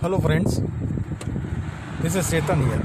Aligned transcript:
Hello, 0.00 0.18
friends. 0.20 0.60
This 2.02 2.16
is 2.16 2.26
Chetan 2.30 2.62
here. 2.66 2.82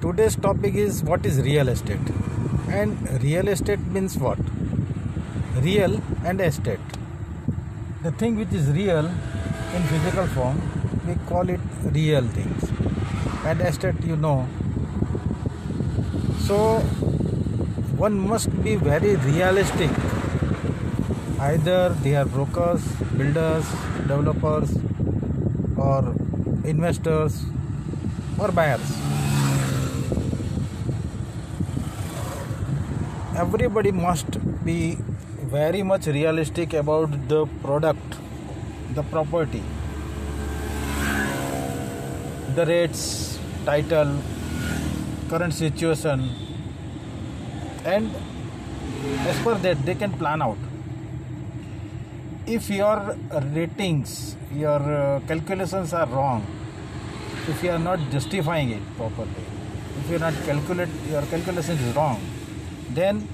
Today's 0.00 0.36
topic 0.36 0.76
is 0.76 1.02
what 1.02 1.26
is 1.26 1.40
real 1.40 1.68
estate, 1.68 2.12
and 2.68 3.20
real 3.24 3.48
estate 3.48 3.80
means 3.96 4.16
what? 4.16 4.38
Real 5.60 6.00
and 6.24 6.40
estate. 6.40 6.78
The 8.04 8.12
thing 8.12 8.36
which 8.36 8.52
is 8.52 8.68
real 8.70 9.06
in 9.08 9.82
physical 9.90 10.28
form, 10.28 10.62
we 11.08 11.16
call 11.26 11.48
it 11.48 11.58
real 11.82 12.22
things, 12.28 12.70
and 13.44 13.60
estate, 13.60 14.00
you 14.04 14.14
know. 14.14 14.46
So, 16.46 16.78
one 18.06 18.16
must 18.16 18.62
be 18.62 18.76
very 18.76 19.16
realistic. 19.16 19.90
Either 21.40 21.88
they 22.04 22.14
are 22.14 22.26
brokers, 22.26 22.86
builders, 23.16 23.64
developers, 24.06 24.78
और 25.80 26.14
investors 26.68 27.40
और 28.40 28.50
buyers 28.50 28.90
everybody 33.40 33.90
must 33.94 34.38
be 34.64 34.78
very 35.52 35.82
much 35.82 36.08
realistic 36.08 36.74
about 36.74 37.10
the 37.28 37.44
product 37.62 38.16
the 38.96 39.04
property 39.10 39.62
the 42.54 42.64
rates 42.68 43.04
title 43.66 44.18
current 45.30 45.52
situation 45.52 46.28
and 47.86 48.10
as 49.28 49.44
per 49.44 49.58
that 49.62 49.84
they 49.86 49.94
can 49.94 50.18
plan 50.18 50.42
out 50.42 50.67
if 52.56 52.70
your 52.70 53.16
ratings 53.54 54.36
your 54.64 54.82
uh, 55.00 55.20
calculations 55.30 55.92
are 55.92 56.08
wrong 56.16 56.44
if 57.52 57.62
you 57.62 57.70
are 57.70 57.84
not 57.90 58.00
justifying 58.10 58.70
it 58.78 58.84
properly 58.96 59.44
if 60.00 60.10
you 60.10 60.16
are 60.16 60.24
not 60.28 60.34
calculate 60.50 60.94
your 61.10 61.22
calculation 61.34 61.76
is 61.86 61.96
wrong 61.96 62.20
then 63.00 63.26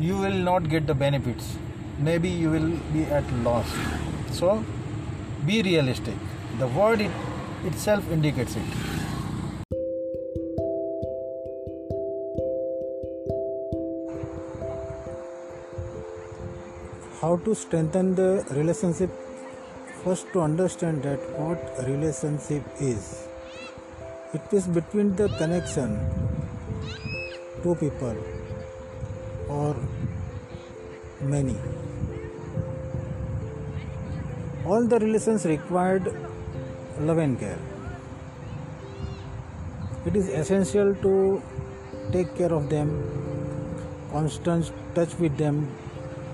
you 0.00 0.16
will 0.16 0.38
not 0.50 0.68
get 0.70 0.86
the 0.86 0.94
benefits. 0.94 1.56
Maybe 1.98 2.30
you 2.30 2.50
will 2.50 2.70
be 2.92 3.04
at 3.04 3.30
loss. 3.44 3.66
So 4.30 4.64
be 5.44 5.62
realistic. 5.62 6.14
The 6.58 6.68
word 6.68 7.02
it 7.02 7.10
itself 7.66 8.10
indicates 8.10 8.56
it 8.56 8.99
how 17.20 17.36
to 17.36 17.54
strengthen 17.54 18.14
the 18.14 18.44
relationship. 18.50 19.10
First 20.04 20.32
to 20.32 20.40
understand 20.40 21.02
that 21.02 21.20
what 21.38 21.58
relationship 21.86 22.62
is 22.80 23.26
it 24.32 24.54
is 24.58 24.66
between 24.66 25.14
the 25.16 25.28
connection 25.40 25.98
two 27.62 27.74
people 27.74 28.16
or 29.48 29.76
many. 31.20 31.56
All 34.64 34.86
the 34.86 34.98
relations 35.00 35.44
required 35.44 36.10
love 37.00 37.18
and 37.18 37.38
care. 37.38 37.58
It 40.06 40.16
is 40.16 40.28
essential 40.28 40.94
to 41.02 41.42
take 42.12 42.34
care 42.36 42.54
of 42.54 42.70
them 42.70 42.96
constant 44.10 44.72
touch 44.94 45.14
with 45.18 45.36
them 45.36 45.68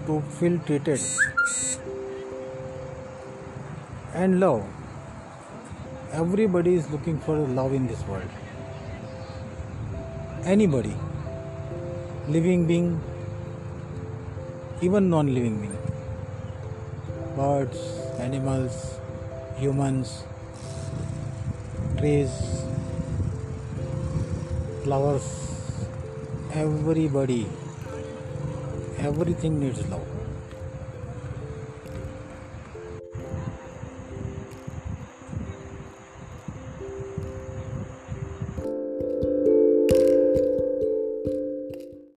to 0.06 0.20
feel 0.38 0.58
treated 0.66 1.00
and 4.14 4.40
love. 4.40 4.64
Everybody 6.12 6.74
is 6.74 6.90
looking 6.90 7.18
for 7.18 7.36
love 7.36 7.72
in 7.72 7.86
this 7.86 8.02
world. 8.06 8.30
Anybody. 10.44 10.94
Living 12.28 12.66
being 12.66 13.00
even 14.80 15.10
non-living 15.10 15.60
being. 15.60 15.76
Birds 17.36 17.78
animals 18.18 18.98
humans 19.58 20.24
trees 21.98 22.32
flowers 24.84 25.28
everybody 26.64 27.46
everything 28.98 29.60
needs 29.60 29.86
love 29.88 30.25